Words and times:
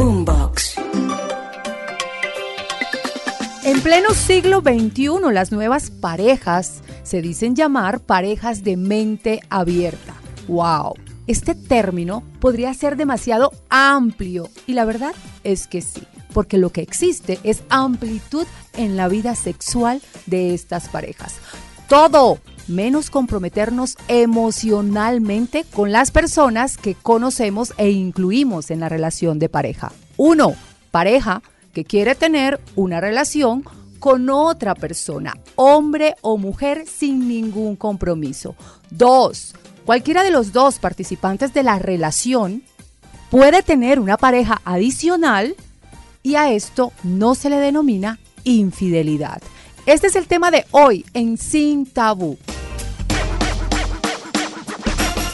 Boombox. 0.00 0.76
En 3.64 3.82
pleno 3.82 4.14
siglo 4.14 4.62
XXI, 4.62 5.30
las 5.30 5.52
nuevas 5.52 5.90
parejas 5.90 6.80
se 7.02 7.20
dicen 7.20 7.54
llamar 7.54 8.00
parejas 8.00 8.64
de 8.64 8.78
mente 8.78 9.42
abierta. 9.50 10.14
¡Wow! 10.48 10.94
Este 11.26 11.54
término 11.54 12.22
podría 12.40 12.72
ser 12.72 12.96
demasiado 12.96 13.52
amplio 13.68 14.48
y 14.66 14.72
la 14.72 14.86
verdad 14.86 15.12
es 15.44 15.66
que 15.66 15.82
sí, 15.82 16.04
porque 16.32 16.56
lo 16.56 16.70
que 16.70 16.80
existe 16.80 17.38
es 17.42 17.62
amplitud 17.68 18.46
en 18.78 18.96
la 18.96 19.06
vida 19.06 19.34
sexual 19.34 20.00
de 20.24 20.54
estas 20.54 20.88
parejas. 20.88 21.34
Todo 21.90 22.38
menos 22.70 23.10
comprometernos 23.10 23.98
emocionalmente 24.08 25.64
con 25.72 25.92
las 25.92 26.10
personas 26.10 26.76
que 26.76 26.94
conocemos 26.94 27.74
e 27.76 27.90
incluimos 27.90 28.70
en 28.70 28.80
la 28.80 28.88
relación 28.88 29.38
de 29.38 29.48
pareja. 29.48 29.92
Uno, 30.16 30.54
pareja 30.90 31.42
que 31.72 31.84
quiere 31.84 32.14
tener 32.14 32.60
una 32.76 33.00
relación 33.00 33.64
con 33.98 34.30
otra 34.30 34.74
persona, 34.74 35.36
hombre 35.56 36.16
o 36.22 36.38
mujer, 36.38 36.86
sin 36.86 37.28
ningún 37.28 37.76
compromiso. 37.76 38.56
Dos, 38.90 39.54
cualquiera 39.84 40.22
de 40.22 40.30
los 40.30 40.52
dos 40.52 40.78
participantes 40.78 41.52
de 41.52 41.62
la 41.62 41.78
relación 41.78 42.62
puede 43.30 43.62
tener 43.62 44.00
una 44.00 44.16
pareja 44.16 44.60
adicional 44.64 45.54
y 46.22 46.34
a 46.34 46.50
esto 46.52 46.92
no 47.02 47.34
se 47.34 47.50
le 47.50 47.56
denomina 47.56 48.18
infidelidad. 48.44 49.42
Este 49.86 50.08
es 50.08 50.16
el 50.16 50.26
tema 50.26 50.50
de 50.50 50.66
hoy 50.72 51.04
en 51.14 51.36
Sin 51.36 51.86
Tabú. 51.86 52.38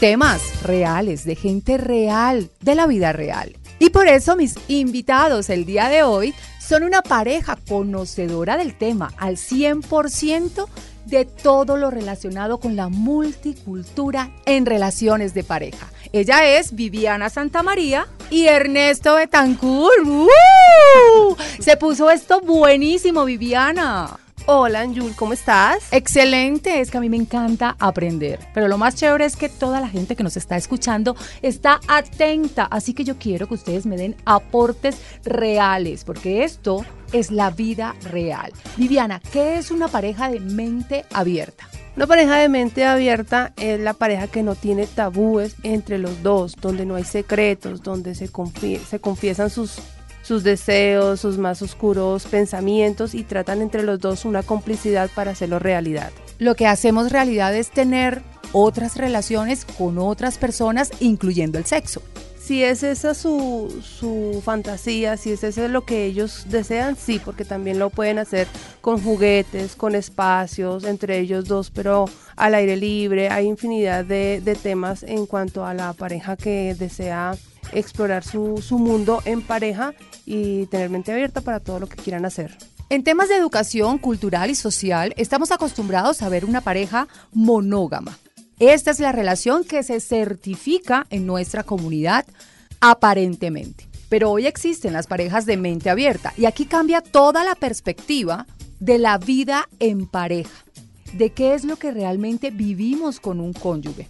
Temas 0.01 0.63
reales, 0.63 1.25
de 1.25 1.37
gente 1.37 1.79
real, 1.79 2.51
de 2.61 2.75
la 2.75 2.87
vida 2.87 3.13
real. 3.13 3.57
Y 3.79 3.89
por 3.89 4.09
eso 4.09 4.37
mis 4.37 4.55
invitados 4.69 5.49
el 5.49 5.65
día 5.65 5.89
de 5.89 6.03
hoy 6.03 6.35
son 6.61 6.83
una 6.83 7.01
pareja 7.01 7.57
conocedora 7.67 8.59
del 8.59 8.77
tema 8.77 9.15
al 9.17 9.37
100% 9.39 10.67
de 11.07 11.25
todo 11.25 11.79
lo 11.79 11.91
relacionado 11.91 12.59
con 12.59 12.77
la 12.77 12.91
multicultura 12.91 14.31
en 14.45 14.67
relaciones 14.67 15.33
de 15.33 15.45
pareja. 15.45 15.87
Ella 16.13 16.45
es 16.45 16.75
Viviana 16.75 17.31
Santamaría 17.31 18.07
y 18.29 18.49
Ernesto 18.49 19.15
Betancourt. 19.15 20.07
¡Uh! 20.07 21.37
Se 21.59 21.79
puso 21.79 22.11
esto 22.11 22.43
buenísimo, 22.43 23.25
Viviana. 23.25 24.19
Hola, 24.49 24.83
Anjul, 24.83 25.17
¿cómo 25.17 25.33
estás? 25.33 25.89
Excelente, 25.91 26.81
es 26.81 26.93
que 26.93 26.99
a 26.99 27.01
mí 27.01 27.11
me 27.11 27.17
encanta 27.17 27.75
aprender, 27.81 28.39
pero 28.55 28.69
lo 28.69 28.79
más 28.79 28.95
chévere 28.95 29.25
es 29.25 29.35
que 29.35 29.49
toda 29.49 29.81
la 29.81 29.89
gente 29.89 30.15
que 30.15 30.23
nos 30.23 30.37
está 30.37 30.57
escuchando 30.57 31.17
está 31.43 31.81
atenta, 31.89 32.65
así 32.67 32.95
que 32.95 33.03
yo 33.03 33.19
quiero 33.19 33.49
que 33.49 33.55
ustedes 33.55 33.87
me 33.87 33.97
den 33.97 34.15
aportes 34.25 34.99
reales, 35.25 36.05
porque 36.05 36.45
esto 36.45 36.87
es 37.11 37.33
la 37.33 37.51
vida 37.51 37.97
real. 38.05 38.53
Viviana, 38.77 39.21
¿qué 39.33 39.59
es 39.59 39.73
una 39.73 39.89
pareja 39.89 40.31
de 40.31 40.39
mente 40.39 41.07
abierta? 41.13 41.69
Una 41.97 42.07
pareja 42.07 42.37
de 42.37 42.49
mente 42.49 42.85
abierta 42.85 43.53
es 43.57 43.81
la 43.81 43.95
pareja 43.95 44.29
que 44.29 44.45
no 44.45 44.55
tiene 44.55 44.87
tabúes 44.87 45.57
entre 45.65 45.99
los 45.99 46.23
dos, 46.23 46.55
donde 46.61 46.87
no 46.87 46.95
hay 46.95 47.05
secretos, 47.05 47.83
donde 47.83 48.15
se, 48.15 48.29
se 48.29 49.01
confiesan 49.01 49.51
sus 49.51 49.81
sus 50.27 50.43
deseos, 50.43 51.21
sus 51.21 51.39
más 51.39 51.63
oscuros 51.63 52.27
pensamientos 52.27 53.15
y 53.15 53.23
tratan 53.23 53.63
entre 53.63 53.85
los 53.85 54.01
dos 54.01 54.25
una 54.25 54.43
complicidad 54.43 55.09
para 55.15 55.31
hacerlo 55.31 55.61
realidad. 55.61 56.11
Lo 56.41 56.57
que 56.57 56.67
hacemos 56.67 57.13
realidad 57.13 57.55
es 57.55 57.71
tener 57.71 58.23
otras 58.53 58.97
relaciones 58.97 59.65
con 59.65 59.99
otras 59.99 60.37
personas, 60.37 60.91
incluyendo 60.99 61.59
el 61.59 61.65
sexo. 61.65 62.03
Si 62.41 62.65
es 62.65 62.83
esa 62.83 63.15
su, 63.15 63.83
su 63.83 64.41
fantasía, 64.45 65.17
si 65.17 65.33
es 65.33 65.45
eso 65.45 65.67
lo 65.69 65.85
que 65.85 66.05
ellos 66.07 66.47
desean, 66.49 66.97
sí, 66.97 67.21
porque 67.25 67.45
también 67.45 67.79
lo 67.79 67.91
pueden 67.91 68.19
hacer 68.19 68.49
con 68.81 69.01
juguetes, 69.01 69.77
con 69.77 69.95
espacios 69.95 70.85
entre 70.85 71.19
ellos 71.19 71.47
dos, 71.47 71.71
pero 71.71 72.07
al 72.37 72.55
aire 72.55 72.77
libre. 72.77 73.31
Hay 73.31 73.47
infinidad 73.47 74.05
de, 74.05 74.41
de 74.45 74.55
temas 74.57 75.03
en 75.05 75.27
cuanto 75.27 75.65
a 75.65 75.75
la 75.75 75.93
pareja 75.93 76.37
que 76.37 76.75
desea 76.79 77.37
explorar 77.73 78.25
su, 78.25 78.63
su 78.63 78.79
mundo 78.79 79.23
en 79.25 79.43
pareja 79.43 79.95
y 80.25 80.67
tener 80.67 80.91
mente 80.91 81.13
abierta 81.13 81.41
para 81.41 81.61
todo 81.61 81.81
lo 81.81 81.89
que 81.89 81.97
quieran 81.97 82.25
hacer. 82.25 82.57
En 82.89 83.03
temas 83.03 83.29
de 83.29 83.37
educación 83.37 83.99
cultural 83.99 84.51
y 84.51 84.55
social, 84.55 85.13
estamos 85.17 85.51
acostumbrados 85.51 86.23
a 86.23 86.29
ver 86.29 86.45
una 86.45 86.61
pareja 86.61 87.09
monógama. 87.33 88.17
Esta 88.59 88.91
es 88.91 89.01
la 89.01 89.13
relación 89.13 89.65
que 89.65 89.83
se 89.83 90.01
certifica 90.01 91.07
en 91.11 91.27
nuestra 91.27 91.63
comunidad 91.63 92.25
aparentemente. 92.81 93.89
Pero 94.09 94.31
hoy 94.31 94.47
existen 94.47 94.93
las 94.93 95.07
parejas 95.07 95.47
de 95.47 95.57
mente 95.57 95.91
abierta 95.91 96.33
y 96.37 96.45
aquí 96.45 96.67
cambia 96.67 97.01
toda 97.01 97.45
la 97.45 97.55
perspectiva 97.55 98.47
de 98.79 98.99
la 98.99 99.19
vida 99.19 99.69
en 99.81 100.07
pareja, 100.07 100.65
de 101.15 101.31
qué 101.31 101.55
es 101.55 101.65
lo 101.65 101.77
que 101.77 101.91
realmente 101.91 102.51
vivimos 102.51 103.21
con 103.21 103.41
un 103.41 103.53
cónyuge. 103.53 104.09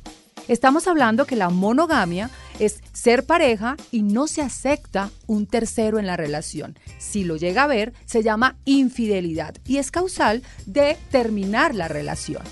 Estamos 0.48 0.86
hablando 0.86 1.24
que 1.24 1.34
la 1.34 1.50
monogamia 1.50 2.30
es 2.58 2.80
ser 2.92 3.24
pareja 3.24 3.76
y 3.90 4.02
no 4.02 4.26
se 4.26 4.42
acepta 4.42 5.10
un 5.26 5.46
tercero 5.46 5.98
en 5.98 6.06
la 6.06 6.16
relación. 6.16 6.78
Si 6.98 7.24
lo 7.24 7.36
llega 7.36 7.64
a 7.64 7.68
ver, 7.68 7.92
se 8.04 8.22
llama 8.22 8.56
infidelidad 8.64 9.54
y 9.64 9.78
es 9.78 9.90
causal 9.90 10.42
de 10.66 10.96
terminar 11.10 11.74
la 11.74 11.88
relación. 11.88 12.42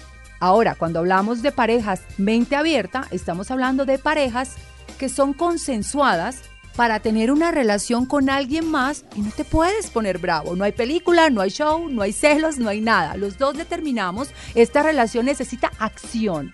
Ahora, 0.41 0.75
cuando 0.75 0.99
hablamos 0.99 1.43
de 1.43 1.53
parejas 1.53 2.03
mente 2.19 2.57
abierta, 2.57 3.07
estamos 3.11 3.51
hablando 3.51 3.85
de 3.87 3.99
parejas 3.99 4.57
que 4.99 5.09
son 5.09 5.33
consensuadas 5.33 6.43
para 6.77 7.01
tener 7.01 7.31
una 7.31 7.51
relación 7.51 8.05
con 8.05 8.29
alguien 8.29 8.71
más 8.71 9.05
y 9.15 9.21
no 9.21 9.31
te 9.31 9.45
puedes 9.45 9.91
poner 9.91 10.19
bravo. 10.19 10.57
No 10.57 10.65
hay 10.65 10.73
película, 10.73 11.31
no 11.31 11.41
hay 11.41 11.51
show, 11.51 11.89
no 11.89 12.03
hay 12.03 12.13
celos, 12.13 12.59
no 12.59 12.69
hay 12.69 12.81
nada. 12.81 13.17
Los 13.17 13.39
dos 13.39 13.57
determinamos, 13.57 14.31
esta 14.55 14.83
relación 14.83 15.27
necesita 15.27 15.71
acción. 15.79 16.53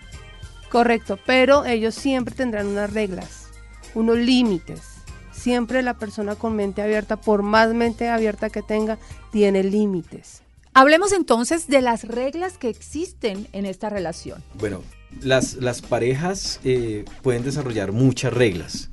Correcto, 0.69 1.19
pero 1.25 1.65
ellos 1.65 1.95
siempre 1.95 2.33
tendrán 2.33 2.67
unas 2.67 2.93
reglas, 2.93 3.40
unos 3.93 4.17
límites. 4.17 4.81
Siempre 5.31 5.81
la 5.81 5.95
persona 5.95 6.35
con 6.35 6.55
mente 6.55 6.81
abierta, 6.81 7.17
por 7.17 7.41
más 7.41 7.73
mente 7.73 8.09
abierta 8.09 8.49
que 8.49 8.61
tenga, 8.61 8.97
tiene 9.31 9.63
límites. 9.63 10.41
Hablemos 10.73 11.11
entonces 11.11 11.67
de 11.67 11.81
las 11.81 12.05
reglas 12.05 12.57
que 12.57 12.69
existen 12.69 13.47
en 13.51 13.65
esta 13.65 13.89
relación. 13.89 14.41
Bueno, 14.59 14.81
las, 15.21 15.55
las 15.55 15.81
parejas 15.81 16.59
eh, 16.63 17.05
pueden 17.21 17.43
desarrollar 17.43 17.91
muchas 17.91 18.33
reglas. 18.33 18.89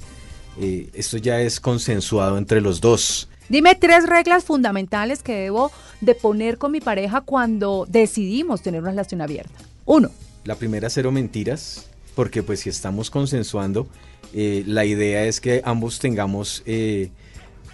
Eh, 0.60 0.91
esto 0.92 1.19
ya 1.19 1.41
es 1.41 1.60
consensuado 1.60 2.36
entre 2.36 2.60
los 2.60 2.80
dos. 2.80 3.28
Dime 3.48 3.76
tres 3.76 4.06
reglas 4.06 4.44
fundamentales 4.44 5.22
que 5.22 5.34
debo 5.34 5.70
de 6.00 6.15
poner 6.15 6.59
con 6.59 6.72
mi 6.72 6.80
pareja 6.80 7.20
cuando 7.20 7.86
decidimos 7.88 8.62
tener 8.62 8.82
una 8.82 8.91
relación 8.91 9.20
abierta. 9.20 9.54
Uno, 9.86 10.10
la 10.44 10.56
primera, 10.56 10.91
cero 10.91 11.12
mentiras, 11.12 11.86
porque 12.15 12.42
pues 12.42 12.60
si 12.60 12.69
estamos 12.69 13.10
consensuando, 13.10 13.86
eh, 14.34 14.65
la 14.66 14.84
idea 14.84 15.25
es 15.25 15.41
que 15.41 15.62
ambos 15.65 15.99
tengamos 15.99 16.62
eh, 16.66 17.11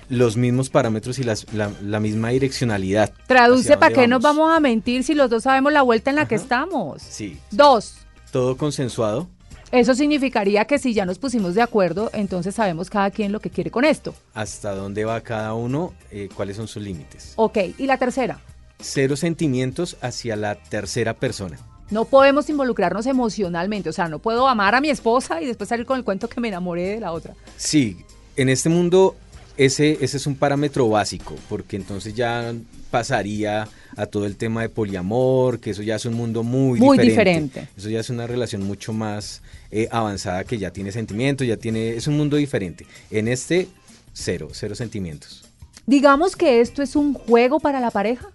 los 0.09 0.37
mismos 0.37 0.71
parámetros 0.71 1.19
y 1.19 1.25
la, 1.25 2.01
misma 2.01 2.31
direccionalidad. 2.31 3.13
Traduce 3.27 3.77
para 3.77 3.95
qué 3.95 4.07
nos 4.07 4.23
vamos 4.23 4.51
a 4.51 4.61
mentir 4.61 5.05
si 5.05 5.15
los 5.15 5.31
dos 5.31 5.45
sabemos 5.45 5.73
la 5.73 5.83
vuelta 5.83 6.11
en 6.11 6.17
la 6.17 6.29
que 6.29 6.35
estamos. 6.35 7.03
Sí. 7.03 7.39
Dos. 7.51 7.97
Todo 8.31 8.57
consensuado. 8.57 9.29
Eso 9.73 9.95
significaría 9.95 10.65
que 10.67 10.79
si 10.79 10.95
ya 10.95 11.05
nos 11.05 11.19
pusimos 11.19 11.55
de 11.55 11.63
acuerdo, 11.63 12.11
entonces 12.13 12.55
sabemos 12.55 12.91
cada 12.91 13.11
quien 13.11 13.33
lo 13.33 13.41
que 13.41 13.51
quiere 13.51 13.73
con 13.73 13.85
esto. 13.85 14.15
Hasta 14.33 14.73
dónde 14.73 15.05
va 15.05 15.21
cada 15.21 15.55
uno, 15.55 15.95
eh, 16.13 16.29
cuáles 16.35 16.57
son 16.57 16.69
sus 16.69 16.83
límites. 16.83 17.33
Ok, 17.37 17.59
¿y 17.77 17.87
la 17.87 17.99
tercera? 17.99 18.39
Cero 18.79 19.17
sentimientos 19.17 19.97
hacia 20.01 20.37
la 20.37 20.55
tercera 20.55 21.15
persona. 21.15 21.59
No 21.91 22.05
podemos 22.07 22.49
involucrarnos 22.49 23.07
emocionalmente, 23.07 23.91
o 23.91 23.93
sea, 23.93 24.09
no 24.09 24.19
puedo 24.19 24.49
amar 24.49 24.75
a 24.75 24.81
mi 24.81 24.91
esposa 24.91 25.43
y 25.43 25.47
después 25.47 25.69
salir 25.69 25.87
con 25.87 25.99
el 25.99 26.05
cuento 26.05 26.29
que 26.29 26.41
me 26.41 26.49
enamoré 26.49 26.89
de 26.89 27.01
la 27.01 27.13
otra. 27.13 27.35
Sí, 27.57 27.99
en 28.37 28.49
este 28.49 28.69
mundo 28.69 29.17
ese, 29.57 29.99
ese 30.01 30.17
es 30.17 30.27
un 30.27 30.35
parámetro 30.35 30.89
básico, 30.89 31.37
porque 31.49 31.77
entonces 31.77 32.15
ya 32.15 32.53
pasaría 32.91 33.69
a 33.97 34.07
todo 34.07 34.27
el 34.27 34.37
tema 34.37 34.63
de 34.63 34.69
poliamor, 34.69 35.61
que 35.61 35.71
eso 35.71 35.83
ya 35.83 35.97
es 35.97 36.05
un 36.05 36.15
mundo 36.15 36.43
muy, 36.43 36.81
muy 36.81 36.99
diferente. 36.99 37.69
Eso 37.77 37.89
ya 37.89 38.01
es 38.01 38.11
una 38.11 38.27
relación 38.27 38.63
mucho 38.63 38.93
más 38.93 39.43
eh, 39.71 39.89
avanzada 39.91 40.45
que 40.45 40.59
ya 40.59 40.73
tiene 40.73 40.93
sentimientos, 40.93 41.47
ya 41.47 41.57
tiene, 41.57 41.91
es 41.91 42.07
un 42.07 42.17
mundo 42.17 42.37
diferente. 42.37 42.87
En 43.11 43.29
este 43.29 43.69
cero, 44.13 44.49
cero 44.53 44.75
sentimientos. 44.75 45.45
Digamos 45.87 46.35
que 46.35 46.61
esto 46.61 46.83
es 46.83 46.97
un 46.97 47.15
juego 47.15 47.61
para 47.61 47.81
la 47.81 47.91
pareja. 47.91 48.29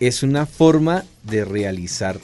Es 0.00 0.22
una 0.22 0.44
forma 0.44 1.04
de 1.22 1.44
realizar 1.44 2.18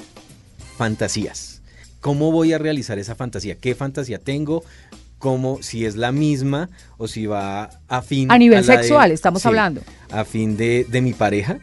fantasías. 0.82 1.62
¿Cómo 2.00 2.32
voy 2.32 2.52
a 2.52 2.58
realizar 2.58 2.98
esa 2.98 3.14
fantasía? 3.14 3.54
¿Qué 3.54 3.76
fantasía 3.76 4.18
tengo? 4.18 4.64
¿Cómo, 5.18 5.62
si 5.62 5.86
es 5.86 5.94
la 5.94 6.10
misma 6.10 6.70
o 6.98 7.06
si 7.06 7.26
va 7.26 7.70
a 7.86 8.02
fin... 8.02 8.32
A 8.32 8.36
nivel 8.36 8.64
sexual, 8.64 9.12
estamos 9.12 9.46
hablando. 9.46 9.80
A 10.10 10.24
fin 10.24 10.56
de, 10.56 10.84
de 10.90 11.00
mi 11.00 11.12
pareja 11.12 11.60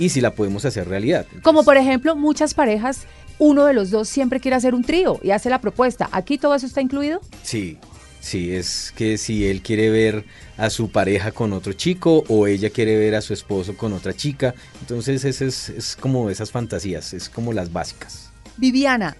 y 0.00 0.08
si 0.08 0.20
la 0.20 0.32
podemos 0.32 0.64
hacer 0.64 0.88
realidad. 0.88 1.26
Como 1.44 1.62
por 1.62 1.76
ejemplo, 1.76 2.16
muchas 2.16 2.54
parejas, 2.54 3.02
uno 3.38 3.66
de 3.66 3.72
los 3.72 3.92
dos 3.92 4.08
siempre 4.08 4.40
quiere 4.40 4.56
hacer 4.56 4.74
un 4.74 4.82
trío 4.82 5.20
y 5.22 5.30
hace 5.30 5.48
la 5.48 5.60
propuesta. 5.60 6.08
¿Aquí 6.10 6.36
todo 6.36 6.56
eso 6.56 6.66
está 6.66 6.80
incluido? 6.80 7.20
Sí, 7.44 7.78
sí, 8.24 8.54
es 8.54 8.92
que 8.96 9.18
si 9.18 9.46
él 9.46 9.62
quiere 9.62 9.90
ver 9.90 10.24
a 10.56 10.70
su 10.70 10.90
pareja 10.90 11.32
con 11.32 11.52
otro 11.52 11.72
chico 11.72 12.24
o 12.28 12.46
ella 12.46 12.70
quiere 12.70 12.96
ver 12.96 13.14
a 13.14 13.20
su 13.20 13.32
esposo 13.32 13.76
con 13.76 13.92
otra 13.92 14.14
chica, 14.14 14.54
entonces 14.80 15.24
ese 15.24 15.46
es, 15.46 15.68
es 15.68 15.96
como 15.96 16.30
esas 16.30 16.50
fantasías, 16.50 17.12
es 17.12 17.28
como 17.28 17.52
las 17.52 17.72
básicas. 17.72 18.30
Viviana, 18.56 19.16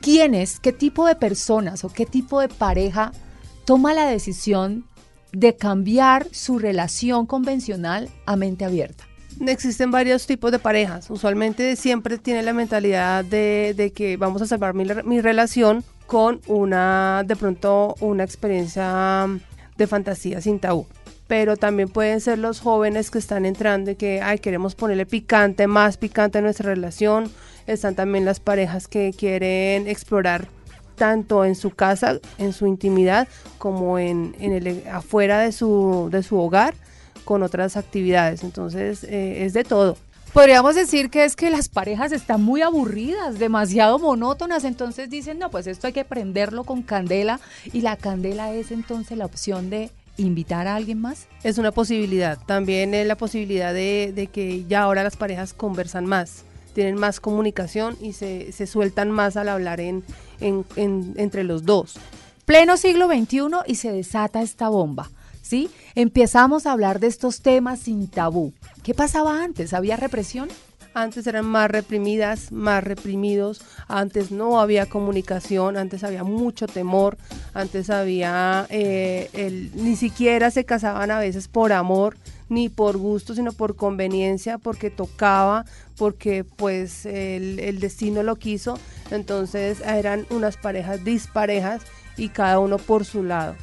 ¿quiénes, 0.00 0.60
qué 0.60 0.72
tipo 0.72 1.06
de 1.06 1.14
personas 1.14 1.84
o 1.84 1.88
qué 1.88 2.06
tipo 2.06 2.40
de 2.40 2.48
pareja 2.48 3.12
toma 3.64 3.94
la 3.94 4.06
decisión 4.06 4.86
de 5.32 5.56
cambiar 5.56 6.26
su 6.32 6.58
relación 6.58 7.26
convencional 7.26 8.08
a 8.26 8.36
mente 8.36 8.64
abierta? 8.64 9.04
Existen 9.46 9.90
varios 9.90 10.26
tipos 10.26 10.50
de 10.50 10.58
parejas. 10.58 11.10
Usualmente 11.10 11.76
siempre 11.76 12.18
tiene 12.18 12.42
la 12.42 12.52
mentalidad 12.52 13.24
de, 13.24 13.92
que 13.94 14.16
vamos 14.16 14.42
a 14.42 14.46
salvar 14.46 14.74
mi, 14.74 14.84
mi, 15.04 15.20
relación 15.20 15.84
con 16.08 16.40
una, 16.46 17.22
de 17.26 17.36
pronto, 17.36 17.94
una 18.00 18.24
experiencia 18.24 19.28
de 19.76 19.86
fantasía 19.86 20.40
sin 20.40 20.58
tabú. 20.58 20.86
Pero 21.26 21.58
también 21.58 21.90
pueden 21.90 22.22
ser 22.22 22.38
los 22.38 22.60
jóvenes 22.60 23.10
que 23.10 23.18
están 23.18 23.44
entrando 23.44 23.90
y 23.90 23.94
que, 23.94 24.22
ay, 24.22 24.38
queremos 24.38 24.74
ponerle 24.74 25.04
picante, 25.04 25.66
más 25.66 25.98
picante 25.98 26.38
a 26.38 26.40
nuestra 26.40 26.70
relación. 26.70 27.30
Están 27.66 27.94
también 27.94 28.24
las 28.24 28.40
parejas 28.40 28.88
que 28.88 29.12
quieren 29.12 29.86
explorar 29.86 30.48
tanto 30.96 31.44
en 31.44 31.54
su 31.54 31.72
casa, 31.72 32.18
en 32.38 32.54
su 32.54 32.66
intimidad, 32.66 33.28
como 33.58 33.98
en, 33.98 34.34
en 34.40 34.54
el, 34.54 34.84
afuera 34.90 35.40
de 35.40 35.52
su, 35.52 36.08
de 36.10 36.22
su 36.22 36.38
hogar 36.38 36.72
con 37.26 37.42
otras 37.42 37.76
actividades. 37.76 38.44
Entonces, 38.44 39.04
eh, 39.04 39.44
es 39.44 39.52
de 39.52 39.62
todo. 39.62 39.98
Podríamos 40.32 40.74
decir 40.74 41.10
que 41.10 41.24
es 41.24 41.36
que 41.36 41.50
las 41.50 41.68
parejas 41.68 42.12
están 42.12 42.42
muy 42.42 42.62
aburridas, 42.62 43.38
demasiado 43.38 43.98
monótonas, 43.98 44.64
entonces 44.64 45.08
dicen, 45.08 45.38
no, 45.38 45.50
pues 45.50 45.66
esto 45.66 45.86
hay 45.86 45.92
que 45.92 46.04
prenderlo 46.04 46.64
con 46.64 46.82
candela 46.82 47.40
y 47.72 47.80
la 47.80 47.96
candela 47.96 48.52
es 48.52 48.70
entonces 48.70 49.16
la 49.16 49.24
opción 49.24 49.70
de 49.70 49.90
invitar 50.18 50.66
a 50.66 50.76
alguien 50.76 51.00
más. 51.00 51.26
Es 51.42 51.58
una 51.58 51.72
posibilidad, 51.72 52.38
también 52.46 52.92
es 52.94 53.06
la 53.06 53.16
posibilidad 53.16 53.72
de, 53.72 54.28
que 54.32 54.64
ya 54.68 54.82
ahora 54.82 55.02
las 55.02 55.16
parejas 55.16 55.54
conversan 55.54 56.06
más, 56.06 56.44
tienen 56.74 56.96
más 56.96 57.20
comunicación 57.20 57.96
y 58.00 58.12
se, 58.12 58.52
se 58.52 58.66
sueltan 58.66 59.10
más 59.10 59.36
al 59.36 59.48
hablar 59.48 59.80
en, 59.80 60.04
en, 60.40 60.64
entre 61.16 61.42
los 61.42 61.64
dos. 61.64 61.98
Pleno 62.44 62.76
siglo 62.76 63.08
XXI 63.08 63.40
y 63.66 63.74
se 63.76 63.92
desata 63.92 64.42
esta 64.42 64.68
bomba. 64.68 65.10
¿Sí? 65.48 65.70
Empezamos 65.94 66.66
a 66.66 66.72
hablar 66.72 67.00
de 67.00 67.06
estos 67.06 67.40
temas 67.40 67.80
sin 67.80 68.06
tabú. 68.06 68.52
¿Qué 68.82 68.92
pasaba 68.92 69.42
antes? 69.42 69.72
¿Había 69.72 69.96
represión? 69.96 70.48
Antes 70.92 71.26
eran 71.26 71.46
más 71.46 71.70
reprimidas, 71.70 72.52
más 72.52 72.82
reprimidos, 72.82 73.60
antes 73.86 74.30
no 74.30 74.60
había 74.60 74.86
comunicación, 74.86 75.76
antes 75.76 76.02
había 76.02 76.24
mucho 76.24 76.66
temor, 76.66 77.16
antes 77.54 77.88
había, 77.88 78.66
eh, 78.68 79.70
ni 79.74 79.96
siquiera 79.96 80.50
se 80.50 80.64
casaban 80.64 81.10
a 81.10 81.20
veces 81.20 81.46
por 81.46 81.72
amor, 81.72 82.16
ni 82.48 82.68
por 82.68 82.96
gusto, 82.96 83.34
sino 83.34 83.52
por 83.52 83.76
conveniencia, 83.76 84.58
porque 84.58 84.90
tocaba, 84.90 85.66
porque 85.96 86.44
pues 86.44 87.06
el, 87.06 87.60
el 87.60 87.80
destino 87.80 88.22
lo 88.22 88.36
quiso. 88.36 88.78
Entonces 89.10 89.80
eran 89.80 90.26
unas 90.30 90.56
parejas 90.56 91.04
disparejas 91.04 91.82
y 92.16 92.30
cada 92.30 92.58
uno 92.58 92.78
por 92.78 93.04
su 93.04 93.22
lado. 93.22 93.54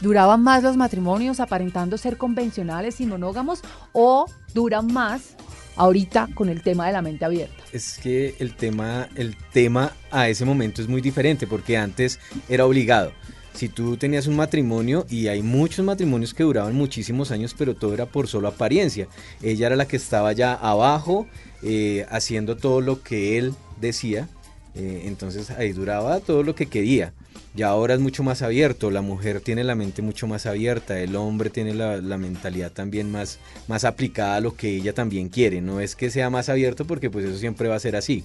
¿Duraban 0.00 0.42
más 0.42 0.62
los 0.62 0.76
matrimonios 0.76 1.40
aparentando 1.40 1.98
ser 1.98 2.16
convencionales 2.16 3.00
y 3.00 3.06
monógamos 3.06 3.62
o 3.92 4.26
duran 4.54 4.92
más 4.92 5.34
ahorita 5.74 6.28
con 6.34 6.48
el 6.48 6.62
tema 6.62 6.86
de 6.86 6.92
la 6.92 7.02
mente 7.02 7.24
abierta? 7.24 7.64
Es 7.72 7.98
que 7.98 8.36
el 8.38 8.54
tema, 8.54 9.08
el 9.16 9.36
tema 9.52 9.92
a 10.10 10.28
ese 10.28 10.44
momento 10.44 10.82
es 10.82 10.88
muy 10.88 11.00
diferente 11.00 11.48
porque 11.48 11.76
antes 11.76 12.20
era 12.48 12.64
obligado. 12.64 13.12
Si 13.54 13.68
tú 13.68 13.96
tenías 13.96 14.28
un 14.28 14.36
matrimonio 14.36 15.04
y 15.10 15.26
hay 15.26 15.42
muchos 15.42 15.84
matrimonios 15.84 16.32
que 16.32 16.44
duraban 16.44 16.76
muchísimos 16.76 17.32
años, 17.32 17.56
pero 17.58 17.74
todo 17.74 17.92
era 17.92 18.06
por 18.06 18.28
solo 18.28 18.46
apariencia. 18.46 19.08
Ella 19.42 19.66
era 19.66 19.74
la 19.74 19.88
que 19.88 19.96
estaba 19.96 20.32
ya 20.32 20.54
abajo 20.54 21.26
eh, 21.64 22.06
haciendo 22.08 22.56
todo 22.56 22.80
lo 22.80 23.02
que 23.02 23.36
él 23.36 23.52
decía. 23.80 24.28
Eh, 24.76 25.02
entonces 25.06 25.50
ahí 25.50 25.72
duraba 25.72 26.20
todo 26.20 26.44
lo 26.44 26.54
que 26.54 26.66
quería. 26.66 27.12
Y 27.56 27.62
ahora 27.62 27.94
es 27.94 28.00
mucho 28.00 28.22
más 28.22 28.42
abierto, 28.42 28.90
la 28.90 29.02
mujer 29.02 29.40
tiene 29.40 29.64
la 29.64 29.74
mente 29.74 30.00
mucho 30.00 30.26
más 30.26 30.46
abierta, 30.46 31.00
el 31.00 31.16
hombre 31.16 31.50
tiene 31.50 31.74
la, 31.74 32.18
mentalidad 32.18 32.70
también 32.70 33.10
más, 33.10 33.40
más 33.66 33.84
aplicada 33.84 34.36
a 34.36 34.40
lo 34.40 34.54
que 34.54 34.76
ella 34.76 34.92
también 34.92 35.28
quiere. 35.28 35.60
No 35.60 35.80
es 35.80 35.96
que 35.96 36.10
sea 36.10 36.30
más 36.30 36.48
abierto 36.48 36.86
porque 36.86 37.10
pues 37.10 37.24
eso 37.24 37.38
siempre 37.38 37.68
va 37.68 37.74
a 37.76 37.80
ser 37.80 37.96
así. 37.96 38.24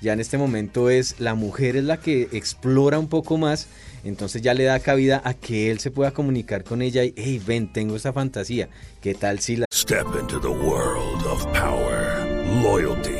Ya 0.00 0.12
en 0.12 0.20
este 0.20 0.38
momento 0.38 0.90
es 0.90 1.18
la 1.18 1.34
mujer 1.34 1.76
es 1.76 1.84
la 1.84 1.98
que 1.98 2.28
explora 2.32 2.98
un 2.98 3.08
poco 3.08 3.36
más, 3.36 3.66
entonces 4.04 4.42
ya 4.42 4.54
le 4.54 4.64
da 4.64 4.78
cabida 4.80 5.20
a 5.24 5.34
que 5.34 5.70
él 5.70 5.80
se 5.80 5.90
pueda 5.90 6.12
comunicar 6.12 6.64
con 6.64 6.82
ella 6.82 7.04
y, 7.04 7.14
hey, 7.16 7.42
ven, 7.44 7.72
tengo 7.72 7.96
esta 7.96 8.12
fantasía, 8.12 8.68
¿qué 9.00 9.14
tal 9.14 9.40
si 9.40 9.56
la... 9.56 9.66
Step 9.72 10.06
into 10.20 10.40
the 10.40 10.48
world 10.48 11.26
of 11.26 11.44
power, 11.52 12.26
loyalty 12.62 13.19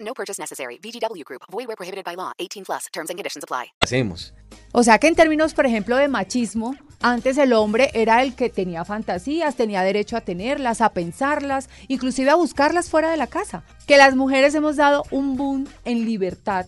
No 0.00 0.14
purchase 0.14 0.40
necessary. 0.40 0.78
VGW 0.78 1.24
Group. 1.24 1.42
Void 1.50 1.66
where 1.66 1.76
prohibited 1.76 2.04
by 2.04 2.14
law. 2.14 2.32
18 2.38 2.64
plus. 2.64 2.86
Terms 2.92 3.10
and 3.10 3.18
conditions 3.18 3.44
apply. 3.44 3.72
Hacemos. 3.80 4.32
O 4.72 4.82
sea 4.82 4.98
que 4.98 5.08
en 5.08 5.14
términos, 5.14 5.54
por 5.54 5.66
ejemplo, 5.66 5.96
de 5.96 6.08
machismo, 6.08 6.74
antes 7.00 7.38
el 7.38 7.52
hombre 7.52 7.90
era 7.94 8.22
el 8.22 8.34
que 8.34 8.50
tenía 8.50 8.84
fantasías, 8.84 9.56
tenía 9.56 9.82
derecho 9.82 10.16
a 10.16 10.20
tenerlas, 10.20 10.80
a 10.80 10.90
pensarlas, 10.90 11.68
inclusive 11.88 12.30
a 12.30 12.34
buscarlas 12.34 12.90
fuera 12.90 13.10
de 13.10 13.16
la 13.16 13.26
casa. 13.26 13.64
Que 13.86 13.96
las 13.96 14.14
mujeres 14.14 14.54
hemos 14.54 14.76
dado 14.76 15.04
un 15.10 15.36
boom 15.36 15.66
en 15.84 16.04
libertad. 16.04 16.66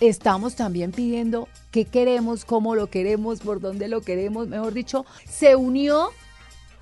Estamos 0.00 0.54
también 0.54 0.92
pidiendo 0.92 1.48
qué 1.70 1.84
queremos, 1.84 2.44
cómo 2.44 2.74
lo 2.74 2.88
queremos, 2.88 3.40
por 3.40 3.60
dónde 3.60 3.88
lo 3.88 4.02
queremos. 4.02 4.46
Mejor 4.46 4.72
dicho, 4.72 5.06
se 5.28 5.56
unió 5.56 6.10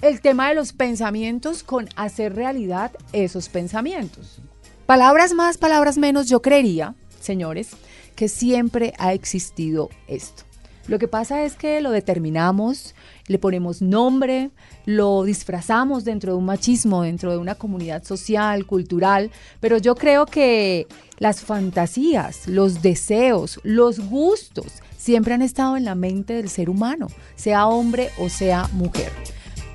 el 0.03 0.21
tema 0.21 0.49
de 0.49 0.55
los 0.55 0.73
pensamientos 0.73 1.63
con 1.63 1.89
hacer 1.97 2.35
realidad 2.35 2.93
esos 3.13 3.49
pensamientos. 3.49 4.41
Palabras 4.87 5.35
más, 5.35 5.59
palabras 5.59 5.99
menos, 5.99 6.29
yo 6.29 6.41
creería, 6.41 6.95
señores, 7.21 7.71
que 8.15 8.29
siempre 8.29 8.93
ha 8.99 9.15
existido 9.15 9.91
esto. 10.07 10.45
Lo 10.87 11.01
que 11.01 11.09
pasa 11.09 11.43
es 11.43 11.57
que 11.57 11.81
lo 11.81 11.91
determinamos, 11.91 12.95
le 13.27 13.41
ponemos 13.41 13.83
nombre, 13.83 14.51
lo 14.85 15.25
disfrazamos 15.25 16.05
dentro 16.05 16.31
de 16.33 16.39
un 16.39 16.45
machismo, 16.45 17.03
dentro 17.03 17.33
de 17.33 17.39
una 17.39 17.57
comunidad 17.57 18.05
social, 18.05 18.65
cultural, 18.65 19.33
pero 19.59 19.79
yo 19.79 19.97
creo 19.97 20.25
que 20.25 20.87
las 21.19 21.41
fantasías, 21.41 22.47
los 22.47 22.81
deseos, 22.81 23.59
los 23.65 23.99
gustos 23.99 24.67
siempre 24.97 25.35
han 25.35 25.43
estado 25.43 25.77
en 25.77 25.85
la 25.85 25.97
mente 25.97 26.35
del 26.35 26.49
ser 26.49 26.71
humano, 26.71 27.09
sea 27.35 27.67
hombre 27.67 28.11
o 28.21 28.29
sea 28.29 28.69
mujer. 28.73 29.11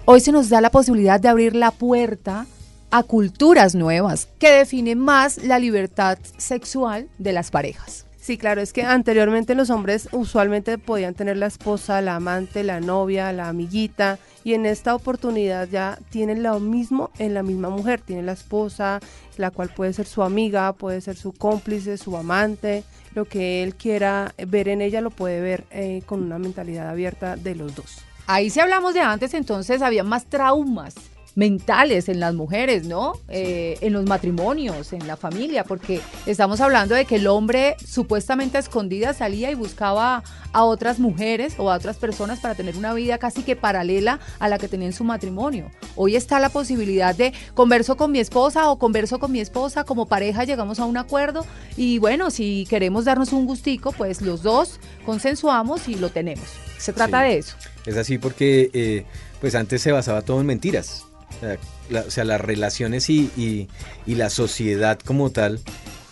Hoy 0.06 0.22
se 0.22 0.32
nos 0.32 0.48
da 0.48 0.62
la 0.62 0.72
posibilidad 0.72 1.20
de 1.20 1.28
abrir 1.28 1.54
la 1.54 1.72
puerta 1.72 2.48
a 2.92 3.04
culturas 3.04 3.74
nuevas 3.74 4.28
que 4.38 4.52
definen 4.52 5.00
más 5.00 5.38
la 5.44 5.60
libertad 5.60 6.20
sexual 6.38 7.08
de 7.18 7.34
las 7.34 7.50
parejas. 7.50 8.06
Sí, 8.22 8.38
claro, 8.38 8.62
es 8.62 8.72
que 8.72 8.84
anteriormente 8.84 9.56
los 9.56 9.72
hombres 9.72 10.08
usualmente 10.12 10.78
podían 10.78 11.16
tener 11.16 11.38
la 11.38 11.48
esposa, 11.48 12.02
la 12.02 12.18
amante, 12.18 12.64
la 12.64 12.80
novia, 12.80 13.34
la 13.34 13.48
amiguita, 13.48 14.20
y 14.44 14.54
en 14.54 14.68
esta 14.68 14.94
oportunidad 14.94 15.68
ya 15.68 15.98
tienen 16.12 16.44
lo 16.44 16.60
mismo 16.60 17.10
en 17.18 17.34
la 17.34 17.42
misma 17.42 17.72
mujer, 17.72 18.00
tiene 18.00 18.22
la 18.22 18.34
esposa, 18.34 19.00
la 19.38 19.50
cual 19.50 19.70
puede 19.70 19.94
ser 19.94 20.06
su 20.06 20.22
amiga, 20.22 20.72
puede 20.74 21.02
ser 21.02 21.16
su 21.16 21.34
cómplice, 21.34 21.98
su 21.98 22.16
amante, 22.16 22.84
lo 23.16 23.26
que 23.26 23.64
él 23.64 23.74
quiera 23.74 24.36
ver 24.48 24.68
en 24.68 24.82
ella 24.82 25.02
lo 25.02 25.10
puede 25.10 25.42
ver 25.42 25.66
eh, 25.72 26.04
con 26.06 26.22
una 26.22 26.38
mentalidad 26.38 26.90
abierta 26.90 27.38
de 27.38 27.56
los 27.56 27.74
dos. 27.74 27.98
Ahí 28.28 28.52
si 28.52 28.60
hablamos 28.60 28.94
de 28.94 29.02
antes, 29.02 29.34
entonces 29.34 29.82
había 29.82 30.04
más 30.04 30.26
traumas 30.26 30.94
mentales 31.36 32.10
en 32.10 32.20
las 32.20 32.34
mujeres, 32.34 32.86
¿no? 32.86 33.14
Eh, 33.30 33.78
en 33.82 33.94
los 33.94 34.06
matrimonios, 34.06 34.94
en 34.94 35.08
la 35.08 35.16
familia, 35.18 35.64
porque 35.64 36.02
estamos 36.26 36.60
hablando 36.62 36.94
de 36.96 37.06
que 37.06 37.16
el 37.16 37.28
hombre 37.28 37.76
supuestamente 37.86 38.58
a 38.58 38.60
escondida 38.60 39.14
salía 39.14 39.50
y 39.52 39.56
buscaba 39.56 40.24
a 40.54 40.64
otras 40.66 41.00
mujeres 41.00 41.54
o 41.58 41.72
a 41.72 41.76
otras 41.76 41.96
personas 41.98 42.40
para 42.40 42.56
tener 42.56 42.76
una 42.76 42.94
vida 42.94 43.18
casi 43.18 43.44
que 43.44 43.56
paralela 43.56 44.20
a 44.40 44.50
la 44.50 44.58
que 44.58 44.68
tenía 44.68 44.88
en 44.88 44.94
su 44.94 45.04
matrimonio. 45.06 45.72
Hoy 45.96 46.16
está 46.18 46.40
la 46.40 46.50
posibilidad 46.50 47.16
de 47.16 47.34
converso 47.54 47.96
con 47.96 48.12
mi 48.12 48.20
esposa 48.20 48.70
o 48.70 48.78
converso 48.78 49.20
con 49.20 49.32
mi 49.32 49.40
esposa, 49.40 49.86
como 49.86 50.08
pareja 50.08 50.44
llegamos 50.44 50.80
a 50.80 50.86
un 50.86 50.98
acuerdo 50.98 51.46
y 51.78 52.00
bueno, 52.00 52.30
si 52.32 52.68
queremos 52.70 53.06
darnos 53.06 53.32
un 53.32 53.46
gustico, 53.46 53.94
pues 53.94 54.22
los 54.22 54.44
dos 54.44 54.80
consensuamos 55.06 55.88
y 55.88 55.96
lo 55.96 56.10
tenemos. 56.10 56.46
Se 56.78 56.92
trata 56.94 57.22
Sí. 57.22 57.28
de 57.30 57.38
eso. 57.38 57.56
Es 57.86 57.96
así 57.96 58.18
porque 58.18 58.70
eh, 58.74 59.06
pues 59.40 59.56
antes 59.56 59.82
se 59.82 59.92
basaba 59.92 60.22
todo 60.22 60.42
en 60.42 60.48
mentiras. 60.48 61.06
O 61.38 61.40
sea, 61.40 61.58
la- 61.90 62.02
o 62.02 62.12
sea, 62.12 62.24
las 62.26 62.42
relaciones 62.42 63.10
y, 63.10 63.30
y- 63.38 63.68
y 64.06 64.16
la 64.16 64.30
sociedad 64.30 65.00
como 65.00 65.30
tal 65.32 65.60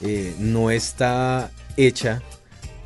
eh, 0.01 0.33
no 0.39 0.71
está 0.71 1.51
hecha 1.77 2.21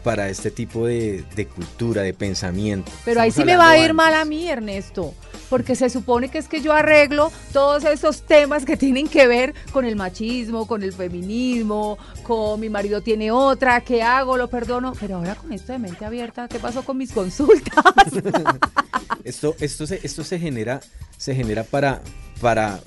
para 0.04 0.30
este 0.30 0.52
tipo 0.52 0.86
de, 0.88 1.24
de 1.36 1.48
cultura, 1.48 2.02
de 2.02 2.14
pensamiento. 2.14 2.92
Pero 3.06 3.22
ahí 3.22 3.32
sí 3.32 3.44
me 3.46 3.56
va 3.56 3.70
a 3.72 3.78
ir 3.78 3.94
mal 3.94 4.14
a 4.14 4.26
mí, 4.26 4.50
Ernesto, 4.50 5.14
porque 5.54 5.76
se 5.76 5.88
supone 5.92 6.30
que 6.30 6.40
es 6.40 6.48
que 6.48 6.62
yo 6.62 6.74
arreglo 6.74 7.32
todos 7.52 7.86
esos 7.86 8.24
temas 8.24 8.66
que 8.66 8.76
tienen 8.76 9.08
que 9.08 9.28
ver 9.28 9.54
con 9.72 9.86
el 9.86 9.96
machismo, 9.96 10.66
con 10.66 10.82
el 10.82 10.94
feminismo, 10.94 12.00
con 12.24 12.60
mi 12.60 12.70
marido 12.70 13.02
tiene 13.02 13.30
otra, 13.30 13.82
¿qué 13.82 14.02
hago? 14.02 14.36
Lo 14.36 14.48
perdono. 14.48 14.94
Pero 15.00 15.18
ahora 15.18 15.36
con 15.36 15.54
esto 15.54 15.72
de 15.72 15.78
mente 15.78 16.06
abierta, 16.06 16.48
¿qué 16.48 16.58
pasó 16.58 16.82
con 16.84 16.98
mis 16.98 17.12
consultas? 17.12 17.84
Esto, 19.24 19.56
esto, 19.60 19.86
se, 19.86 20.00
esto 20.02 20.24
se 20.24 20.40
genera, 20.40 20.82
se 21.18 21.36
genera 21.36 21.64
para, 21.64 22.02
para, 22.42 22.80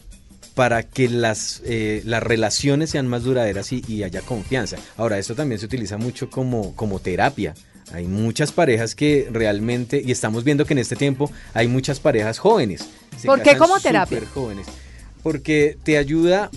para 0.57 0.83
que 0.83 1.09
las, 1.09 1.63
eh, 1.65 2.03
las 2.05 2.21
relaciones 2.21 2.91
sean 2.91 3.07
más 3.07 3.23
duraderas 3.23 3.71
y, 3.73 3.85
y 3.87 4.03
haya 4.03 4.23
confianza. 4.23 4.77
Ahora, 4.97 5.19
esto 5.19 5.37
también 5.37 5.61
se 5.61 5.67
utiliza 5.67 5.99
mucho 5.99 6.31
como, 6.31 6.75
como 6.75 6.99
terapia. 6.99 7.55
Hay 7.93 8.07
muchas 8.07 8.53
parejas 8.53 8.95
que 8.95 9.29
realmente, 9.31 10.03
y 10.05 10.11
estamos 10.11 10.45
viendo 10.45 10.65
que 10.65 10.75
en 10.75 10.79
este 10.79 10.97
tiempo 10.97 11.31
hay 11.55 11.69
muchas 11.69 12.01
parejas 12.01 12.39
jóvenes. 12.39 12.89
¿Por 13.25 13.43
qué 13.43 13.57
como 13.57 13.79
terapia? 13.81 14.21
jóvenes. 14.33 14.67
Porque 15.23 15.77
te 15.83 15.97
ayuda 15.97 16.51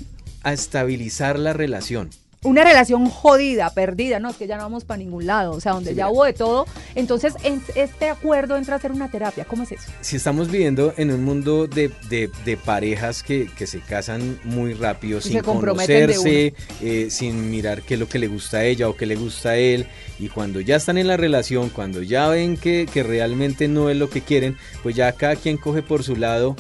a 0.44 0.54
estabilizar 0.54 1.38
la 1.38 1.54
relación. 1.54 2.10
Una 2.43 2.63
relación 2.63 3.10
jodida, 3.10 3.69
perdida, 3.74 4.17
no, 4.19 4.29
es 4.29 4.38
que 4.38 4.48
ya 4.48 4.55
no 4.55 4.63
vamos 4.63 4.86
para 4.86 4.98
ningún 5.00 5.25
lado, 5.25 5.51
o 5.51 5.60
sea, 5.60 5.74
donde 5.74 5.89
Sí, 5.91 5.98
ya 5.98 6.05
mira. 6.05 6.13
hubo 6.13 6.24
de 6.24 6.31
todo. 6.31 6.65
Entonces, 6.96 7.34
en 7.43 7.62
este 7.75 8.08
acuerdo 8.10 8.55
entra 8.55 8.75
a 8.77 8.79
ser 8.79 8.93
una 8.93 9.12
terapia. 9.12 9.43
¿Cómo 9.43 9.63
es 9.63 9.74
eso? 9.74 9.91
si 10.00 10.15
estamos 10.15 10.50
viviendo 10.50 10.93
en 10.96 11.12
un 11.12 11.24
mundo 11.25 11.67
de, 11.67 11.91
de- 12.10 12.29
de 12.46 12.55
parejas 12.58 13.24
que, 13.24 13.50
que 13.58 13.67
se 13.67 13.81
casan 13.81 14.39
muy 14.46 14.74
rápido, 14.74 15.19
Y 15.19 15.22
sin 15.22 15.39
conocerse, 15.41 16.53
eh, 16.81 17.08
sin 17.10 17.50
mirar 17.51 17.81
qué 17.81 17.96
es 17.96 18.00
lo 18.00 18.08
que 18.08 18.19
le 18.19 18.27
gusta 18.27 18.58
a 18.60 18.63
ella 18.63 18.88
o 18.88 18.96
qué 18.96 19.05
le 19.05 19.15
gusta 19.17 19.50
a 19.50 19.58
él, 19.58 19.88
y 20.17 20.29
cuando 20.29 20.62
ya 20.62 20.77
están 20.77 20.98
en 20.98 21.08
la 21.08 21.17
relación, 21.17 21.69
cuando 21.69 22.01
ya 22.03 22.29
ven 22.29 22.55
que, 22.55 22.88
que 22.91 23.03
realmente 23.03 23.67
no 23.67 23.89
es 23.89 23.98
lo 23.98 24.10
que 24.10 24.22
quieren, 24.22 24.58
pues 24.81 24.96
ya 24.96 25.12
cada 25.12 25.36
quien 25.36 25.58
coge 25.58 25.81
por 25.81 26.03
su 26.03 26.15
lado 26.15 26.55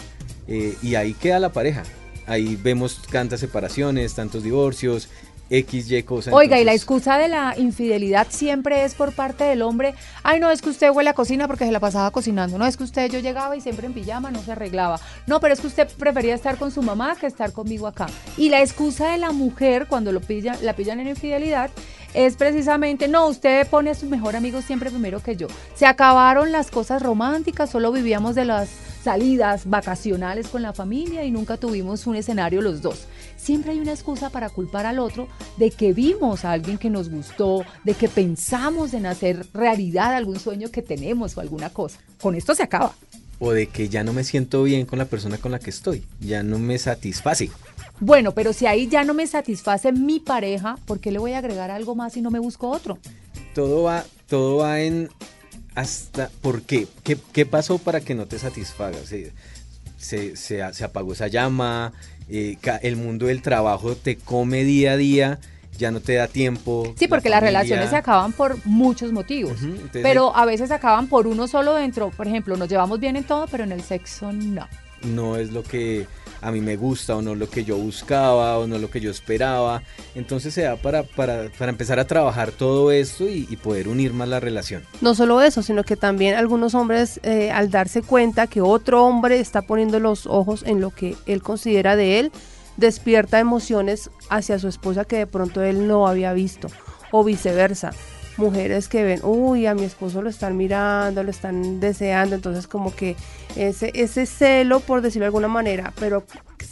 eh, 0.49 0.75
y 0.83 0.95
ahí 0.95 1.13
queda 1.13 1.39
la 1.39 1.53
pareja. 1.53 1.83
Ahí 2.27 2.59
vemos 2.61 3.01
tantas 3.11 3.39
separaciones, 3.39 4.13
tantos 4.13 4.43
divorcios, 4.43 5.09
X, 5.49 5.91
Y 5.91 6.03
cosas. 6.03 6.33
Oiga, 6.33 6.59
y 6.59 6.63
la 6.63 6.73
excusa 6.73 7.17
de 7.17 7.27
la 7.27 7.55
infidelidad 7.57 8.27
siempre 8.29 8.83
es 8.83 8.93
por 8.93 9.13
parte 9.13 9.43
del 9.43 9.61
hombre. 9.61 9.95
Ay, 10.23 10.39
no, 10.39 10.51
es 10.51 10.61
que 10.61 10.69
usted 10.69 10.91
huele 10.91 11.09
a 11.09 11.13
cocina 11.13 11.47
porque 11.47 11.65
se 11.65 11.71
la 11.71 11.79
pasaba 11.79 12.11
cocinando. 12.11 12.57
No, 12.57 12.65
es 12.65 12.77
que 12.77 12.83
usted 12.83 13.11
yo 13.11 13.19
llegaba 13.19 13.55
y 13.55 13.61
siempre 13.61 13.87
en 13.87 13.93
pijama, 13.93 14.31
no 14.31 14.41
se 14.41 14.51
arreglaba. 14.51 14.99
No, 15.27 15.39
pero 15.39 15.53
es 15.53 15.61
que 15.61 15.67
usted 15.67 15.87
prefería 15.97 16.35
estar 16.35 16.57
con 16.57 16.71
su 16.71 16.81
mamá 16.81 17.15
que 17.19 17.27
estar 17.27 17.51
conmigo 17.51 17.87
acá. 17.87 18.07
Y 18.37 18.49
la 18.49 18.61
excusa 18.61 19.11
de 19.11 19.17
la 19.17 19.31
mujer 19.31 19.87
cuando 19.87 20.11
lo 20.11 20.21
pilla, 20.21 20.57
la 20.61 20.73
pillan 20.73 20.99
en 20.99 21.07
infidelidad 21.07 21.71
es 22.13 22.35
precisamente, 22.35 23.07
no, 23.07 23.27
usted 23.27 23.67
pone 23.67 23.91
a 23.91 23.95
su 23.95 24.07
mejor 24.07 24.35
amigo 24.35 24.61
siempre 24.61 24.89
primero 24.89 25.21
que 25.21 25.35
yo. 25.35 25.47
Se 25.75 25.85
acabaron 25.85 26.51
las 26.51 26.71
cosas 26.71 27.01
románticas, 27.01 27.69
solo 27.69 27.91
vivíamos 27.91 28.35
de 28.35 28.45
las 28.45 28.69
salidas 29.03 29.69
vacacionales 29.69 30.47
con 30.47 30.61
la 30.61 30.73
familia 30.73 31.23
y 31.23 31.31
nunca 31.31 31.57
tuvimos 31.57 32.05
un 32.07 32.15
escenario 32.15 32.61
los 32.61 32.81
dos. 32.81 33.05
Siempre 33.37 33.71
hay 33.71 33.79
una 33.79 33.93
excusa 33.93 34.29
para 34.29 34.49
culpar 34.49 34.85
al 34.85 34.99
otro 34.99 35.27
de 35.57 35.71
que 35.71 35.93
vimos 35.93 36.45
a 36.45 36.51
alguien 36.51 36.77
que 36.77 36.89
nos 36.89 37.09
gustó, 37.09 37.63
de 37.83 37.93
que 37.93 38.09
pensamos 38.09 38.93
en 38.93 39.05
hacer 39.05 39.45
realidad 39.53 40.13
algún 40.13 40.39
sueño 40.39 40.69
que 40.69 40.81
tenemos 40.81 41.37
o 41.37 41.41
alguna 41.41 41.69
cosa. 41.69 41.99
Con 42.21 42.35
esto 42.35 42.55
se 42.55 42.63
acaba. 42.63 42.93
O 43.39 43.51
de 43.51 43.67
que 43.67 43.87
ya 43.87 44.03
no 44.03 44.11
me 44.11 44.25
siento 44.25 44.63
bien 44.63 44.85
con 44.85 44.99
la 44.99 45.05
persona 45.05 45.37
con 45.37 45.53
la 45.53 45.59
que 45.59 45.69
estoy, 45.69 46.03
ya 46.19 46.43
no 46.43 46.59
me 46.59 46.77
satisface. 46.77 47.49
Bueno, 47.99 48.31
pero 48.33 48.53
si 48.53 48.65
ahí 48.65 48.87
ya 48.87 49.03
no 49.03 49.13
me 49.13 49.27
satisface 49.27 49.91
mi 49.91 50.19
pareja, 50.19 50.77
¿por 50.85 50.99
qué 50.99 51.11
le 51.11 51.19
voy 51.19 51.33
a 51.33 51.39
agregar 51.39 51.69
algo 51.71 51.95
más 51.95 52.13
si 52.13 52.21
no 52.21 52.31
me 52.31 52.39
busco 52.39 52.69
otro? 52.69 52.97
todo 53.53 53.83
va, 53.83 54.05
todo 54.27 54.57
va 54.57 54.79
en 54.81 55.09
hasta 55.75 56.29
¿por 56.41 56.61
qué? 56.61 56.87
¿Qué, 57.03 57.17
qué 57.33 57.45
pasó 57.45 57.77
para 57.77 57.99
que 57.99 58.15
no 58.15 58.25
te 58.25 58.39
satisfaga? 58.39 58.97
Se, 59.03 59.31
se, 59.97 60.35
se- 60.35 60.73
se 60.73 60.83
apagó 60.83 61.13
esa 61.13 61.27
llama, 61.27 61.91
eh, 62.29 62.57
el 62.81 62.95
mundo 62.95 63.25
del 63.25 63.41
trabajo 63.41 63.95
te 63.95 64.15
come 64.17 64.63
día 64.63 64.93
a 64.93 64.97
día, 64.97 65.39
ya 65.77 65.91
no 65.91 65.99
te 65.99 66.13
da 66.13 66.27
tiempo. 66.27 66.93
Sí, 66.97 67.05
la 67.05 67.09
porque 67.09 67.29
las 67.29 67.39
familia. 67.39 67.59
relaciones 67.59 67.89
se 67.89 67.95
acaban 67.97 68.31
por 68.33 68.57
muchos 68.65 69.11
motivos. 69.11 69.61
Entonces 69.61 70.03
Pero 70.03 70.35
a 70.35 70.45
veces 70.45 70.71
acaban 70.71 71.07
por 71.07 71.27
uno 71.27 71.47
solo 71.47 71.73
dentro. 71.75 72.11
Por 72.11 72.27
ejemplo, 72.27 72.55
nos 72.55 72.69
llevamos 72.69 72.99
bien 72.99 73.15
en 73.15 73.23
todo, 73.23 73.45
pero 73.49 73.63
en 73.63 73.71
el 73.71 73.81
sexo 73.83 74.31
no. 74.31 74.67
No 75.03 75.37
es 75.37 75.51
lo 75.51 75.63
que 75.63 76.05
a 76.41 76.51
mí 76.51 76.61
me 76.61 76.75
gusta 76.75 77.15
o 77.15 77.21
no 77.21 77.35
lo 77.35 77.49
que 77.49 77.63
yo 77.63 77.77
buscaba 77.77 78.57
o 78.57 78.67
no 78.67 78.77
lo 78.77 78.89
que 78.89 78.99
yo 78.99 79.11
esperaba. 79.11 79.83
Entonces 80.15 80.53
se 80.53 80.63
da 80.63 80.75
para, 80.75 81.03
para, 81.03 81.49
para 81.57 81.71
empezar 81.71 81.99
a 81.99 82.05
trabajar 82.05 82.51
todo 82.51 82.91
esto 82.91 83.27
y, 83.27 83.45
poder 83.59 83.89
unir 83.89 84.13
más 84.13 84.29
la 84.29 84.39
relación. 84.39 84.83
No 85.01 85.13
solo 85.15 85.41
eso, 85.41 85.61
sino 85.61 85.83
que 85.83 85.97
también 85.97 86.35
algunos 86.35 86.75
hombres 86.75 87.19
eh, 87.23 87.51
al 87.51 87.69
darse 87.69 88.01
cuenta 88.01 88.47
que 88.47 88.61
otro 88.61 89.03
hombre 89.05 89.39
está 89.39 89.63
poniendo 89.63 89.99
los 89.99 90.25
ojos 90.25 90.63
en 90.65 90.79
lo 90.79 90.91
que 90.91 91.17
él 91.25 91.43
considera 91.43 91.97
de 91.97 92.19
él, 92.19 92.31
despierta 92.77 93.39
emociones 93.39 94.09
hacia 94.29 94.59
su 94.59 94.69
esposa 94.69 95.03
que 95.03 95.17
de 95.17 95.27
pronto 95.27 95.61
él 95.61 95.87
no 95.87 96.07
había 96.07 96.31
visto 96.31 96.69
o 97.11 97.23
viceversa. 97.23 97.91
Mujeres 98.39 98.87
que 98.87 99.03
ven, 99.03 99.19
uy, 99.23 99.65
a 99.65 99.75
mi 99.75 99.83
esposo 99.83 100.21
lo 100.21 100.29
están 100.29 100.55
mirando, 100.55 101.23
lo 101.23 101.29
están 101.29 101.81
deseando, 101.81 102.35
entonces 102.35 102.67
como 102.67 102.95
que 102.95 103.17
ese, 103.57 103.91
ese 103.93 104.25
celo, 104.25 104.79
por 104.79 105.01
decirlo 105.01 105.23
de 105.23 105.27
alguna 105.27 105.49
manera, 105.49 105.91
pero 105.99 106.23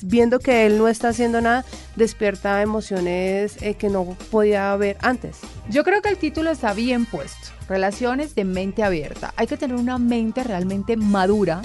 viendo 0.01 0.39
que 0.39 0.65
él 0.65 0.77
no 0.77 0.87
está 0.87 1.09
haciendo 1.09 1.41
nada, 1.41 1.65
despierta 1.97 2.61
emociones 2.61 3.61
eh, 3.61 3.73
que 3.73 3.89
no 3.89 4.15
podía 4.31 4.71
haber 4.71 4.95
antes. 5.01 5.39
Yo 5.69 5.83
creo 5.83 6.01
que 6.01 6.07
el 6.07 6.17
título 6.17 6.51
está 6.51 6.71
bien 6.73 7.05
puesto. 7.05 7.49
Relaciones 7.67 8.33
de 8.33 8.45
mente 8.45 8.81
abierta. 8.81 9.33
Hay 9.35 9.47
que 9.47 9.57
tener 9.57 9.75
una 9.75 9.97
mente 9.97 10.45
realmente 10.45 10.95
madura, 10.95 11.61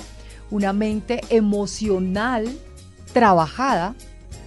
una 0.50 0.72
mente 0.72 1.20
emocional, 1.28 2.48
trabajada, 3.12 3.94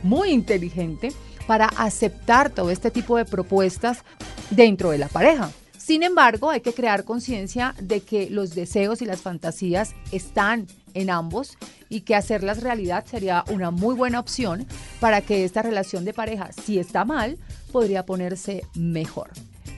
muy 0.03 0.31
inteligente, 0.31 1.13
para 1.47 1.67
aceptar 1.67 2.50
todo 2.50 2.71
este 2.71 2.91
tipo 2.91 3.15
de 3.15 3.24
propuestas 3.24 4.03
dentro 4.49 4.91
de 4.91 4.97
la 4.97 5.07
pareja. 5.07 5.49
Sin 5.77 6.01
embargo, 6.01 6.49
hay 6.49 6.61
que 6.61 6.73
crear 6.73 7.03
conciencia 7.03 7.75
de 7.79 8.01
que 8.01 8.29
los 8.31 8.55
deseos 8.55 9.03
y 9.03 9.05
las 9.05 9.21
fantasías 9.21 9.93
están 10.11 10.65
en 10.95 11.11
ambos 11.11 11.57
y 11.89 12.01
que 12.01 12.15
hacerlas 12.15 12.63
realidad 12.63 13.05
sería 13.05 13.43
una 13.51 13.69
muy 13.69 13.93
buena 13.93 14.19
opción 14.19 14.65
para 14.99 15.21
que 15.21 15.45
esta 15.45 15.61
relación 15.61 16.03
de 16.03 16.13
pareja, 16.13 16.49
si 16.51 16.79
está 16.79 17.05
mal, 17.05 17.37
podría 17.71 18.03
ponerse 18.03 18.63
mejor. 18.73 19.29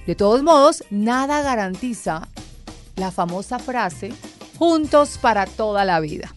De 0.06 0.16
todos 0.16 0.44
modos, 0.44 0.84
nada 0.90 1.42
garantiza 1.42 2.30
la 2.96 3.12
famosa 3.12 3.60
frase, 3.60 4.14
juntos 4.58 5.18
para 5.22 5.46
toda 5.46 5.84
la 5.84 6.00
vida. 6.00 6.34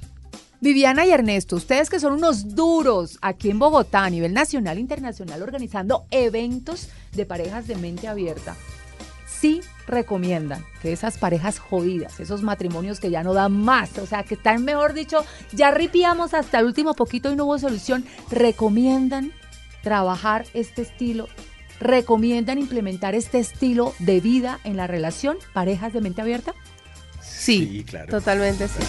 Viviana 0.60 1.06
y 1.06 1.10
Ernesto, 1.10 1.56
ustedes 1.56 1.88
que 1.88 1.98
son 2.00 2.12
unos 2.12 2.54
duros 2.54 3.18
aquí 3.22 3.48
en 3.50 3.58
Bogotá 3.58 4.04
a 4.04 4.10
nivel 4.10 4.34
nacional 4.34 4.76
e 4.76 4.80
internacional 4.80 5.42
organizando 5.42 6.04
eventos 6.10 6.88
de 7.12 7.24
parejas 7.24 7.66
de 7.66 7.76
mente 7.76 8.08
abierta, 8.08 8.56
sí 9.26 9.62
recomiendan 9.86 10.62
que 10.82 10.92
esas 10.92 11.16
parejas 11.16 11.58
jodidas, 11.58 12.20
esos 12.20 12.42
matrimonios 12.42 13.00
que 13.00 13.10
ya 13.10 13.22
no 13.22 13.32
dan 13.32 13.52
más, 13.52 13.96
o 13.98 14.06
sea, 14.06 14.22
que 14.22 14.34
están, 14.34 14.62
mejor 14.64 14.92
dicho, 14.92 15.24
ya 15.52 15.70
ripiamos 15.70 16.34
hasta 16.34 16.58
el 16.58 16.66
último 16.66 16.92
poquito 16.92 17.32
y 17.32 17.36
no 17.36 17.46
hubo 17.46 17.58
solución, 17.58 18.04
recomiendan 18.30 19.32
trabajar 19.82 20.44
este 20.52 20.82
estilo, 20.82 21.26
recomiendan 21.80 22.58
implementar 22.58 23.14
este 23.14 23.38
estilo 23.38 23.94
de 23.98 24.20
vida 24.20 24.60
en 24.64 24.76
la 24.76 24.86
relación, 24.86 25.38
parejas 25.54 25.94
de 25.94 26.02
mente 26.02 26.20
abierta. 26.20 26.54
Sí, 27.22 27.66
Sí, 27.78 27.84
claro. 27.84 28.10
totalmente 28.10 28.68
sí. 28.68 28.82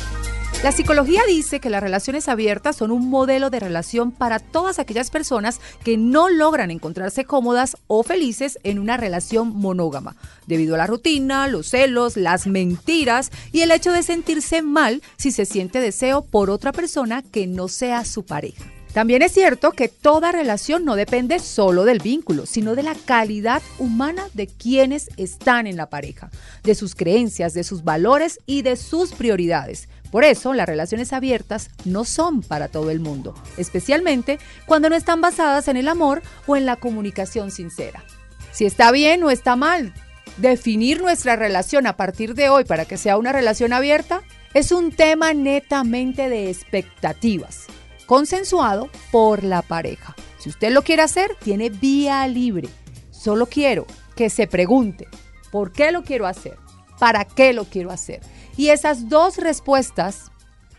La 0.64 0.72
psicología 0.72 1.24
dice 1.28 1.60
que 1.60 1.72
las 1.72 1.82
relaciones 1.82 2.30
abiertas 2.30 2.76
son 2.76 2.92
un 2.92 3.10
modelo 3.10 3.50
de 3.50 3.60
relación 3.60 4.12
para 4.12 4.38
todas 4.38 4.78
aquellas 4.78 5.10
personas 5.10 5.60
que 5.84 5.98
no 5.98 6.30
logran 6.30 6.70
encontrarse 6.70 7.26
cómodas 7.26 7.78
o 7.88 8.04
felices 8.04 8.60
en 8.64 8.78
una 8.78 8.96
relación 8.96 9.56
monógama, 9.56 10.16
debido 10.46 10.76
a 10.76 10.78
la 10.78 10.86
rutina, 10.86 11.48
los 11.48 11.70
celos, 11.70 12.16
las 12.16 12.46
mentiras 12.46 13.32
y 13.52 13.62
el 13.62 13.72
hecho 13.72 13.92
de 13.92 14.04
sentirse 14.04 14.62
mal 14.62 15.02
si 15.18 15.32
se 15.32 15.46
siente 15.46 15.80
deseo 15.80 16.22
por 16.22 16.52
otra 16.52 16.72
persona 16.72 17.24
que 17.24 17.48
no 17.48 17.68
sea 17.68 18.06
su 18.06 18.24
pareja. 18.24 18.64
También 18.94 19.22
es 19.22 19.32
cierto 19.32 19.72
que 19.72 19.88
toda 19.88 20.34
relación 20.34 20.84
no 20.84 20.96
depende 20.96 21.40
solo 21.40 21.86
del 21.86 22.00
vínculo, 22.00 22.46
sino 22.46 22.76
de 22.76 22.84
la 22.84 22.94
calidad 22.94 23.64
humana 23.80 24.28
de 24.34 24.48
quienes 24.48 25.10
están 25.16 25.66
en 25.66 25.78
la 25.78 25.90
pareja, 25.90 26.30
de 26.64 26.76
sus 26.76 26.94
creencias, 26.94 27.54
de 27.54 27.64
sus 27.64 27.86
valores 27.86 28.40
y 28.46 28.64
de 28.64 28.76
sus 28.76 29.14
prioridades. 29.14 29.88
Por 30.12 30.24
eso, 30.24 30.54
las 30.54 30.68
relaciones 30.68 31.14
abiertas 31.14 31.70
no 31.86 32.04
son 32.04 32.42
para 32.42 32.68
todo 32.68 32.92
el 32.92 33.00
mundo, 33.00 33.34
especialmente 33.58 34.40
cuando 34.66 34.90
no 34.90 34.96
están 34.96 35.22
basadas 35.22 35.68
en 35.68 35.78
el 35.78 35.88
amor 35.88 36.22
o 36.48 36.58
en 36.58 36.66
la 36.66 36.76
comunicación 36.76 37.50
sincera. 37.50 38.04
Si 38.52 38.66
está 38.66 38.92
bien 38.92 39.24
o 39.24 39.32
está 39.32 39.56
mal 39.56 39.94
definir 40.38 41.02
nuestra 41.02 41.36
relación 41.36 41.88
a 41.88 41.96
partir 41.98 42.36
de 42.36 42.50
hoy 42.50 42.66
para 42.66 42.86
que 42.86 42.98
sea 42.98 43.18
una 43.18 43.32
relación 43.32 43.74
abierta, 43.74 44.22
es 44.54 44.72
un 44.72 44.92
tema 44.92 45.34
netamente 45.34 46.28
de 46.28 46.50
expectativas 46.50 47.68
consensuado 48.12 48.90
por 49.10 49.42
la 49.46 49.62
pareja. 49.62 50.18
Si 50.38 50.50
usted 50.50 50.74
lo 50.74 50.82
quiere 50.82 51.02
hacer, 51.02 51.32
tiene 51.42 51.70
vía 51.70 52.28
libre. 52.28 52.68
Solo 53.10 53.46
quiero 53.46 53.88
que 54.18 54.30
se 54.30 54.48
pregunte, 54.48 55.08
¿por 55.50 55.72
qué 55.72 55.94
lo 55.94 56.04
quiero 56.04 56.28
hacer? 56.28 56.58
¿Para 57.02 57.26
qué 57.26 57.52
lo 57.52 57.66
quiero 57.66 57.90
hacer? 57.90 58.20
Y 58.58 58.68
esas 58.70 59.10
dos 59.10 59.38
respuestas 59.38 60.32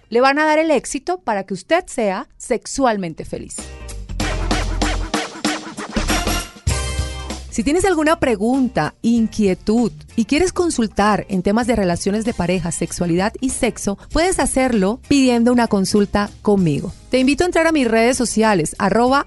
le 0.09 0.21
van 0.21 0.39
a 0.39 0.45
dar 0.45 0.61
el 0.61 0.71
éxito 0.71 1.19
para 1.19 1.43
que 1.43 1.53
usted 1.53 1.85
sea 1.89 2.29
sexualmente 2.37 3.25
feliz. 3.25 3.57
Si 7.51 7.65
tienes 7.65 7.85
alguna 7.85 8.21
pregunta, 8.21 8.95
inquietud 9.03 9.91
y 10.15 10.27
quieres 10.27 10.53
consultar 10.53 11.27
en 11.29 11.43
temas 11.43 11.67
de 11.67 11.75
relaciones 11.75 12.25
de 12.25 12.35
pareja, 12.35 12.71
sexualidad 12.71 13.33
y 13.41 13.51
sexo, 13.51 13.99
puedes 14.13 14.39
hacerlo 14.39 15.01
pidiendo 15.09 15.51
una 15.51 15.67
consulta 15.67 16.31
conmigo. 16.41 16.93
Te 17.11 17.19
invito 17.19 17.43
a 17.43 17.47
entrar 17.47 17.67
a 17.67 17.73
mis 17.73 17.89
redes 17.89 18.17
sociales, 18.17 18.77
arroba 18.79 19.27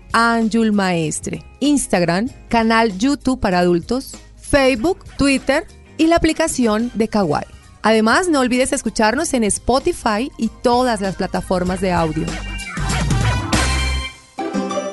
Maestre, 0.72 1.44
Instagram, 1.60 2.30
canal 2.48 2.98
YouTube 2.98 3.42
para 3.42 3.60
adultos, 3.60 4.16
Facebook, 4.38 5.04
Twitter 5.18 5.68
y 5.98 6.08
la 6.08 6.16
aplicación 6.16 6.92
de 6.94 7.08
Kawaii. 7.08 7.46
Además, 7.82 8.30
no 8.30 8.40
olvides 8.40 8.74
escucharnos 8.74 9.34
en 9.34 9.44
Spotify 9.44 10.32
y 10.38 10.50
todas 10.64 11.02
las 11.02 11.16
plataformas 11.16 11.82
de 11.82 11.92
audio. 11.92 12.26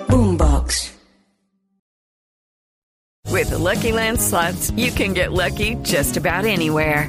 Boombox. 0.08 0.92
With 3.30 3.48
the 3.48 3.58
Lucky 3.58 3.92
Land 3.92 4.20
slots, 4.20 4.70
you 4.76 4.92
can 4.92 5.14
get 5.14 5.32
lucky 5.32 5.76
just 5.82 6.18
about 6.18 6.44
anywhere. 6.44 7.08